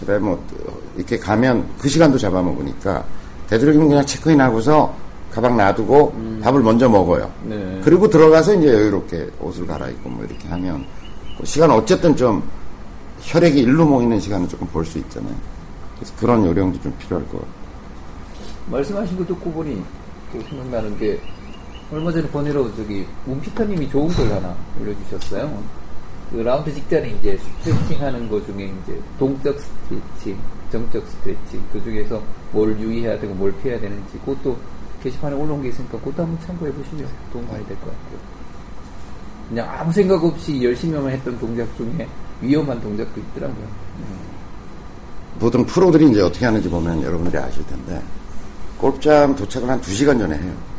그다음에 0.00 0.18
뭐 0.20 0.44
이렇게 0.96 1.18
가면 1.18 1.66
그 1.78 1.88
시간도 1.88 2.16
잡아먹으니까 2.18 3.04
되도록이면 3.48 3.88
그냥 3.88 4.06
체크인 4.06 4.40
하고서 4.40 4.94
가방 5.30 5.56
놔두고 5.56 6.40
밥을 6.42 6.60
먼저 6.62 6.88
먹어요. 6.88 7.30
네. 7.44 7.80
그리고 7.84 8.08
들어가서 8.08 8.54
이제 8.54 8.68
여유롭게 8.68 9.28
옷을 9.40 9.66
갈아입고 9.66 10.08
뭐 10.08 10.24
이렇게 10.24 10.48
하면 10.48 10.84
그 11.38 11.44
시간 11.46 11.70
어쨌든 11.70 12.16
좀 12.16 12.42
혈액이 13.20 13.60
일로 13.60 13.84
모이는 13.86 14.18
시간을 14.18 14.48
조금 14.48 14.66
볼 14.68 14.84
수 14.84 14.98
있잖아요. 14.98 15.34
그래서 15.96 16.14
그런 16.18 16.44
요령도 16.46 16.80
좀 16.80 16.92
필요할 16.98 17.26
것 17.28 17.32
같아요. 17.34 17.52
말씀하신 18.70 19.18
거 19.18 19.26
듣고 19.26 19.50
보니 19.52 19.82
또 20.32 20.40
생각나는 20.48 20.98
게 20.98 21.20
얼마 21.92 22.12
전에 22.12 22.28
번외로 22.28 22.74
저기 22.76 23.04
문피터님이 23.24 23.90
좋은 23.90 24.08
글 24.08 24.32
하나 24.32 24.54
올려주셨어요. 24.80 25.62
그 26.30 26.36
라운드 26.36 26.72
직전에 26.72 27.10
이제 27.10 27.36
스트레칭 27.38 28.00
하는 28.00 28.28
거 28.28 28.40
중에 28.46 28.72
이제 28.82 29.00
동적 29.18 29.58
스트레칭, 29.58 30.38
정적 30.70 31.04
스트레칭, 31.08 31.60
그 31.72 31.82
중에서 31.82 32.22
뭘 32.52 32.78
유의해야 32.78 33.18
되고 33.18 33.34
뭘 33.34 33.52
피해야 33.60 33.80
되는지, 33.80 34.18
그것도 34.24 34.56
게시판에 35.02 35.34
올라온 35.34 35.60
게 35.62 35.70
있으니까 35.70 35.98
그것도 35.98 36.22
한번 36.22 36.38
참고해 36.46 36.72
보시면 36.72 37.08
도움 37.32 37.48
많이 37.48 37.66
될 37.66 37.76
것 37.78 37.86
같고요. 37.86 38.18
그냥 39.48 39.68
아무 39.68 39.92
생각 39.92 40.22
없이 40.22 40.62
열심히만 40.62 41.10
했던 41.10 41.36
동작 41.40 41.66
중에 41.76 42.06
위험한 42.40 42.80
동작도 42.80 43.20
있더라고요. 43.20 43.66
보통 45.40 45.66
프로들이 45.66 46.08
이제 46.10 46.20
어떻게 46.20 46.44
하는지 46.44 46.68
보면 46.68 47.02
여러분들이 47.02 47.36
아실 47.42 47.66
텐데 47.66 48.00
골프장 48.78 49.34
도착을 49.34 49.68
한 49.68 49.80
2시간 49.80 50.16
전에 50.18 50.38
해요. 50.38 50.69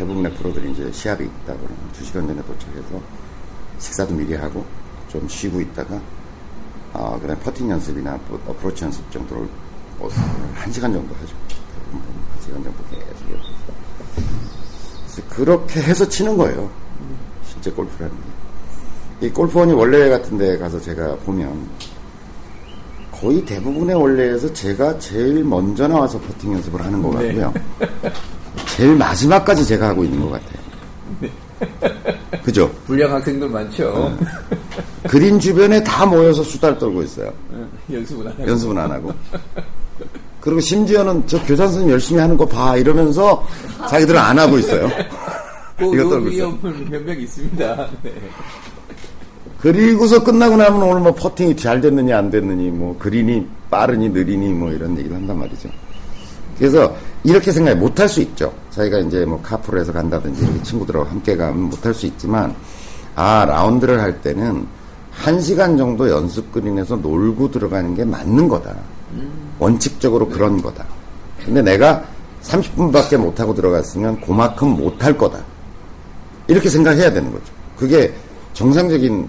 대부분의 0.00 0.32
프로들이 0.34 0.72
이제 0.72 0.90
시합이 0.90 1.24
있다 1.24 1.54
그러면 1.54 1.76
2시간 1.92 2.26
전에 2.26 2.42
도착해서 2.42 3.00
식사도 3.78 4.14
미리 4.14 4.34
하고 4.34 4.64
좀 5.08 5.28
쉬고 5.28 5.60
있다가 5.60 6.00
아, 6.94 7.18
그다음 7.20 7.38
퍼팅 7.40 7.70
연습이나 7.70 8.18
뭐 8.28 8.40
어프로치 8.48 8.84
연습 8.84 9.10
정도를 9.12 9.46
뭐 9.98 10.08
1시간 10.64 10.92
정도 10.92 11.14
하죠. 11.16 11.34
1시간 12.40 12.54
정도 12.64 12.82
계속 12.90 13.28
해서. 15.08 15.22
그렇게 15.28 15.82
해서 15.82 16.08
치는 16.08 16.36
거예요. 16.36 16.70
실제 17.44 17.70
골프라는 17.70 18.14
게. 19.20 19.26
이 19.26 19.30
골프원이 19.30 19.72
원래 19.72 20.08
같은 20.08 20.38
데 20.38 20.56
가서 20.56 20.80
제가 20.80 21.14
보면 21.16 21.68
거의 23.12 23.44
대부분의 23.44 23.94
원래에서 23.94 24.50
제가 24.54 24.98
제일 24.98 25.44
먼저 25.44 25.86
나와서 25.86 26.18
퍼팅 26.18 26.54
연습을 26.54 26.82
하는 26.82 27.02
것 27.02 27.18
네. 27.18 27.34
같고요. 27.38 27.52
제일 28.80 28.96
마지막까지 28.96 29.66
제가 29.66 29.88
하고 29.88 30.04
있는 30.04 30.22
것 30.22 30.30
같아요. 30.40 31.30
그죠? 32.42 32.72
불량 32.86 33.12
학생들 33.12 33.46
많죠. 33.46 34.16
그린 35.06 35.38
주변에 35.38 35.84
다 35.84 36.06
모여서 36.06 36.42
수다를 36.42 36.78
떨고 36.78 37.02
있어요. 37.02 37.30
연습은 37.92 38.26
안 38.26 38.32
하고. 38.32 38.48
연습은 38.48 38.78
안 38.78 38.90
하고. 38.90 39.12
그리고 40.40 40.60
심지어는 40.60 41.24
저 41.26 41.36
교장 41.42 41.66
선생님 41.66 41.90
열심히 41.92 42.22
하는 42.22 42.38
거 42.38 42.46
봐 42.46 42.78
이러면서 42.78 43.46
자기들은 43.90 44.18
안 44.18 44.38
하고 44.38 44.56
있어요. 44.58 44.88
그 45.76 45.84
이거 45.84 46.08
떨고 46.08 46.28
있어요. 46.28 46.48
위험은 46.62 46.88
몇명 46.90 47.20
있습니다. 47.20 47.88
네. 48.02 48.14
그리고서 49.60 50.24
끝나고 50.24 50.56
나면 50.56 50.82
오늘 50.82 51.02
뭐 51.02 51.14
퍼팅이 51.14 51.54
잘 51.54 51.82
됐느니 51.82 52.14
안 52.14 52.30
됐느니 52.30 52.70
뭐 52.70 52.96
그린이 52.98 53.46
빠르니 53.70 54.08
느리니 54.08 54.54
뭐 54.54 54.72
이런 54.72 54.96
얘기를 54.96 55.14
한단 55.14 55.38
말이죠. 55.38 55.68
그래서 56.56 56.96
이렇게 57.22 57.52
생각해 57.52 57.76
못할 57.76 58.08
수 58.08 58.20
있죠. 58.22 58.52
자기가 58.70 58.98
이제 58.98 59.24
뭐 59.24 59.40
카프로 59.42 59.78
해서 59.80 59.92
간다든지 59.92 60.62
친구들하고 60.62 61.06
함께 61.06 61.36
가면 61.36 61.64
못할 61.64 61.92
수 61.92 62.06
있지만 62.06 62.54
아 63.14 63.44
라운드를 63.44 64.00
할 64.00 64.20
때는 64.20 64.66
한 65.10 65.40
시간 65.40 65.76
정도 65.76 66.08
연습 66.08 66.50
그린에서 66.52 66.96
놀고 66.96 67.50
들어가는 67.50 67.94
게 67.94 68.04
맞는 68.04 68.48
거다. 68.48 68.74
원칙적으로 69.58 70.28
그런 70.28 70.62
거다. 70.62 70.86
근데 71.44 71.60
내가 71.60 72.02
30분밖에 72.42 73.18
못하고 73.18 73.54
들어갔으면 73.54 74.20
그만큼 74.22 74.68
못할 74.70 75.16
거다. 75.16 75.38
이렇게 76.46 76.70
생각해야 76.70 77.12
되는 77.12 77.30
거죠. 77.30 77.44
그게 77.76 78.12
정상적인 78.54 79.28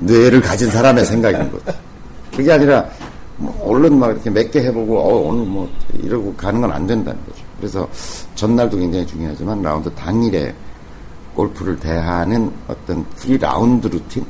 뇌를 0.00 0.40
가진 0.40 0.68
사람의 0.70 1.04
생각인 1.04 1.50
거죠. 1.52 1.72
그게 2.36 2.52
아니라 2.52 2.88
뭐 3.36 3.56
얼른 3.66 3.98
막 3.98 4.10
이렇게 4.10 4.30
몇 4.30 4.50
개 4.50 4.60
해보고 4.60 4.98
어, 4.98 5.28
오늘 5.28 5.46
뭐 5.46 5.68
이러고 6.02 6.34
가는 6.34 6.60
건 6.60 6.70
안 6.70 6.86
된다는 6.86 7.18
거죠. 7.26 7.42
그래서 7.56 7.88
전날도 8.34 8.76
굉장히 8.78 9.06
중요하지만 9.06 9.62
라운드 9.62 9.90
당일에 9.94 10.54
골프를 11.34 11.78
대하는 11.78 12.50
어떤 12.68 13.04
pre-round 13.16 13.86
routine 13.88 14.24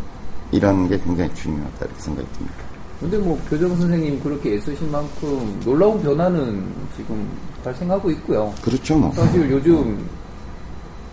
이런 0.53 0.89
게 0.89 0.99
굉장히 1.01 1.33
중요하다 1.35 1.77
이렇게 1.87 2.01
생각이 2.01 2.29
듭니다. 2.33 2.57
근데 3.01 3.19
뭐 3.19 3.37
교정 3.51 3.75
선생님 3.77 4.21
그렇게 4.23 4.55
애쓰신 4.55 4.91
만큼 4.93 5.61
놀라운 5.65 6.01
변화는 6.01 6.65
지금 6.97 7.27
발생하고 7.65 8.11
있고요. 8.13 8.53
그렇죠 8.63 8.97
뭐. 8.97 9.11
사실 9.13 9.51
요즘 9.51 10.07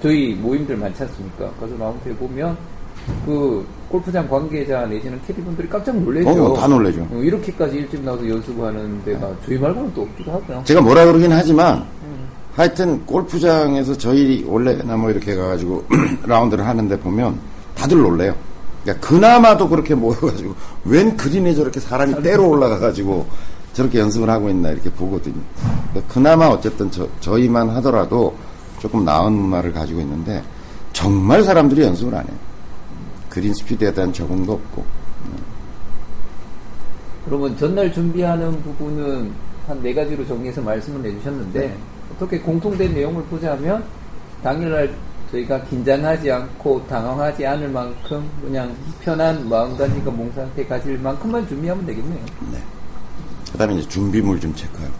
저희 0.03 0.35
모임들 0.35 0.77
많지 0.77 1.01
않습니까? 1.03 1.49
가서 1.59 1.75
라운드에 1.77 2.13
보면 2.15 2.55
그 3.25 3.65
골프장 3.89 4.27
관계자 4.29 4.85
내지는 4.85 5.19
캐디분들이 5.25 5.67
깜짝 5.67 5.97
놀래죠. 5.97 6.29
어, 6.29 6.53
다 6.53 6.67
놀래죠. 6.67 7.07
어, 7.11 7.17
이렇게까지 7.17 7.77
일찍 7.77 8.01
나와서 8.03 8.27
연습하는 8.27 9.03
데가 9.03 9.31
저희 9.45 9.57
말고는 9.57 9.93
또 9.93 10.03
없기도 10.03 10.31
하고요. 10.31 10.61
제가 10.65 10.81
뭐라 10.81 11.05
그러긴 11.05 11.31
하지만 11.31 11.85
하여튼 12.55 13.05
골프장에서 13.05 13.97
저희 13.97 14.43
원래나 14.45 14.97
뭐 14.97 15.09
이렇게 15.09 15.35
가가지고 15.35 15.85
라운드를 16.27 16.65
하는데 16.67 16.99
보면 16.99 17.39
다들 17.75 17.97
놀래요. 17.97 18.35
그러니까 18.83 19.07
그나마도 19.07 19.69
그렇게 19.69 19.95
모여가지고 19.95 20.53
웬 20.85 21.15
그린에 21.15 21.53
저렇게 21.53 21.79
사람이 21.79 22.21
때로 22.21 22.49
올라가가지고 22.49 23.25
저렇게 23.73 23.99
연습을 23.99 24.29
하고 24.29 24.49
있나 24.49 24.71
이렇게 24.71 24.89
보거든요. 24.91 25.39
그러니까 25.91 26.13
그나마 26.13 26.47
어쨌든 26.47 26.91
저, 26.91 27.07
저희만 27.21 27.69
하더라도 27.69 28.35
조금 28.79 29.05
나은 29.05 29.31
문화를 29.31 29.71
가지고 29.71 30.01
있는데 30.01 30.43
정말 30.91 31.43
사람들이 31.43 31.81
연습을 31.83 32.13
안 32.13 32.25
해요. 32.25 32.48
그린 33.29 33.53
스피드에 33.53 33.93
대한 33.93 34.11
적응도 34.11 34.53
없고 34.53 34.83
그러면 37.25 37.55
전날 37.57 37.91
준비하는 37.93 38.61
부분은 38.63 39.31
한 39.67 39.81
네 39.83 39.93
가지로 39.93 40.25
정리해서 40.25 40.61
말씀을 40.61 41.05
해주셨는데 41.05 41.59
네. 41.59 41.77
어떻게 42.15 42.39
공통된 42.39 42.91
내용을 42.91 43.23
보자면 43.25 43.83
당일날 44.41 44.91
저희가 45.31 45.63
긴장하지 45.65 46.31
않고 46.31 46.87
당황하지 46.87 47.45
않을 47.45 47.69
만큼 47.69 48.27
그냥 48.41 48.75
편한 48.99 49.47
마음가짐과 49.47 50.09
몸 50.09 50.31
상태 50.33 50.65
가질 50.65 50.97
만큼만 50.97 51.47
준비하면 51.47 51.85
되겠네요. 51.85 52.25
그 53.51 53.57
다음에 53.59 53.75
이제 53.75 53.87
준비물 53.89 54.39
좀 54.39 54.55
체크하고, 54.55 54.93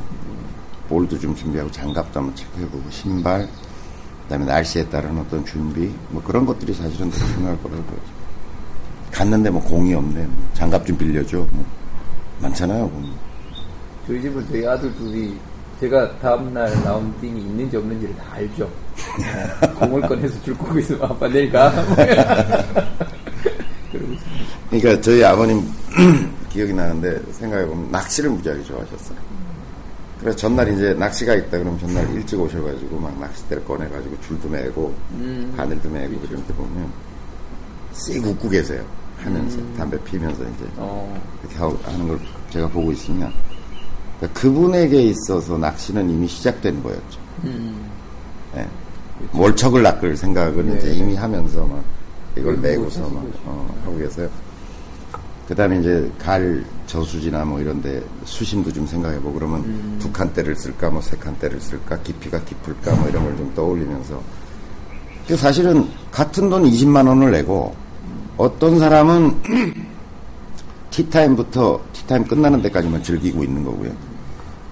볼도 0.87 1.17
좀 1.17 1.33
준비하고, 1.35 1.71
장갑도 1.71 2.19
한번 2.19 2.35
체크해보고, 2.35 2.83
신발, 2.91 3.41
그 3.47 4.29
다음에 4.29 4.45
날씨에 4.45 4.87
따른 4.89 5.17
어떤 5.17 5.43
준비, 5.45 5.91
뭐 6.09 6.21
그런 6.21 6.45
것들이 6.45 6.73
사실은 6.73 7.09
더 7.09 7.17
중요할 7.17 7.57
거라고 7.63 7.81
보죠. 7.83 8.18
갔는데 9.11 9.49
뭐 9.49 9.61
공이 9.63 9.93
없네, 9.93 10.21
뭐 10.25 10.49
장갑 10.53 10.85
좀 10.85 10.97
빌려줘, 10.97 11.37
뭐. 11.51 11.65
많잖아요, 12.41 12.89
공. 12.89 13.03
저희 14.07 14.21
집은 14.21 14.45
저희 14.49 14.65
아들 14.65 14.93
둘이 14.95 15.35
제가 15.79 16.17
다음날 16.19 16.71
라운딩이 16.83 17.41
있는지 17.41 17.77
없는지를 17.77 18.15
다 18.15 18.23
알죠. 18.33 18.69
어, 19.61 19.67
공을 19.79 20.01
꺼내서 20.01 20.41
줄 20.43 20.57
거고 20.57 20.77
있으면 20.79 21.03
아빠 21.03 21.27
내일 21.27 21.51
가. 21.51 21.71
그러니까 24.69 25.01
저희 25.01 25.23
아버님 25.23 25.61
기억이 26.49 26.73
나는데 26.73 27.21
생각해보면 27.33 27.91
낚시를 27.91 28.29
무지하게 28.31 28.63
좋아하셨어요. 28.63 29.17
그래서 30.19 30.35
전날 30.37 30.67
이제 30.73 30.93
낚시가 30.95 31.33
있다 31.35 31.51
그러면 31.51 31.79
전날 31.79 32.09
일찍 32.13 32.39
오셔가지고 32.39 32.99
막 32.99 33.17
낚싯대를 33.19 33.63
꺼내가지고 33.63 34.19
줄도 34.21 34.49
매고 34.49 34.93
바늘도 35.55 35.89
매고 35.89 36.13
이런 36.29 36.45
데 36.45 36.53
보면 36.53 36.91
씩 37.93 38.23
웃고 38.25 38.49
계세요. 38.49 38.83
하면서 39.23 39.57
담배 39.77 40.01
피면서 40.03 40.41
이제 40.43 40.65
어, 40.77 41.21
이렇게 41.43 41.57
하고 41.57 41.77
하는 41.83 42.07
걸 42.07 42.19
제가 42.49 42.67
보고 42.67 42.91
있으면 42.91 43.31
그러니까 44.19 44.39
그분에게 44.39 45.01
있어서 45.03 45.57
낚시는 45.57 46.09
이미 46.09 46.27
시작된 46.27 46.81
거였죠. 46.83 47.19
예. 48.57 48.67
몰척을 49.31 49.83
낚을 49.83 50.15
생각을 50.15 50.77
이제 50.77 50.93
이미 50.93 51.15
하면서 51.15 51.65
막 51.65 51.83
이걸 52.37 52.55
그리고 52.55 52.61
메고서 52.61 53.01
막 53.09 53.23
어, 53.45 53.81
하고 53.85 53.97
계세요. 53.97 54.29
그 55.47 55.55
다음에 55.55 55.79
이제 55.79 56.09
갈 56.19 56.63
저수지나 56.85 57.43
뭐 57.43 57.59
이런데 57.59 58.03
수심도 58.23 58.71
좀 58.71 58.85
생각해보고 58.85 59.33
그러면 59.33 59.97
두 59.99 60.11
칸대를 60.11 60.55
쓸까 60.55 60.89
뭐 60.91 61.01
세 61.01 61.17
칸대를 61.17 61.59
쓸까 61.59 61.97
깊이가 62.03 62.39
깊을까 62.43 62.95
뭐 62.95 63.09
이런 63.09 63.23
걸 63.25 63.35
좀 63.35 63.51
떠올리면서. 63.55 64.21
그 65.27 65.35
사실은 65.35 65.87
같은 66.11 66.49
돈 66.49 66.63
20만 66.63 67.07
원을 67.07 67.31
내고 67.31 67.75
어떤 68.39 68.79
사람은 68.79 69.35
티타임부터 70.91 71.81
티타임 71.91 72.23
끝나는 72.23 72.61
데까지만 72.61 73.03
즐기고 73.03 73.43
있는 73.43 73.65
거고요. 73.65 73.91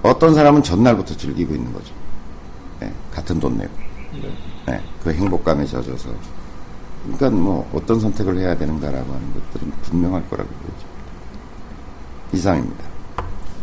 어떤 0.04 0.34
사람은 0.34 0.64
전날부터 0.64 1.18
즐기고 1.18 1.54
있는 1.54 1.74
거죠. 1.74 1.94
네, 2.80 2.92
같은 3.12 3.38
돈 3.42 3.58
내고. 3.58 3.72
네, 4.68 4.82
그 5.04 5.12
행복감에 5.12 5.66
젖어서. 5.66 6.10
그러니까 7.04 7.30
뭐 7.30 7.70
어떤 7.74 8.00
선택을 8.00 8.38
해야 8.38 8.58
되는가라고 8.58 9.14
하는 9.14 9.34
것들은 9.34 9.72
분명할 9.82 10.28
거라고 10.30 10.50
보죠. 10.50 10.88
이상입니다. 12.32 12.86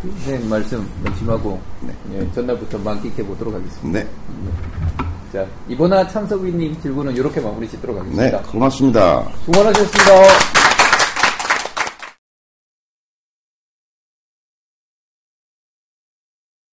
선생님 0.03 0.51
말씀 0.51 0.87
명심하고 1.03 1.59
네. 1.81 1.95
예, 2.13 2.33
전날부터 2.33 2.77
만끽해 2.77 3.25
보도록 3.25 3.55
하겠습니다. 3.55 4.01
네, 4.01 4.07
자, 5.35 5.45
이번화 5.69 6.07
참석위님 6.07 6.81
질문은 6.81 7.17
이렇게 7.17 7.41
마무리 7.41 7.69
짓도록 7.69 7.97
네, 7.97 8.03
하겠습니다. 8.03 8.39
고맙습니다. 8.53 9.29
수고하셨습니다. 9.45 10.74